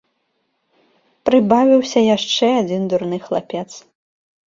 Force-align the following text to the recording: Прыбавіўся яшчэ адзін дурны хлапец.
Прыбавіўся 1.31 1.99
яшчэ 2.17 2.45
адзін 2.65 2.81
дурны 2.91 3.25
хлапец. 3.31 3.65